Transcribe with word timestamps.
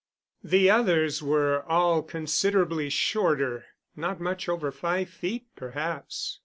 The 0.43 0.67
others 0.67 1.21
were 1.21 1.61
all 1.69 2.01
considerably 2.01 2.89
shorter 2.89 3.65
not 3.95 4.19
much 4.19 4.49
over 4.49 4.71
five 4.71 5.11
feet, 5.11 5.45
perhaps. 5.55 6.39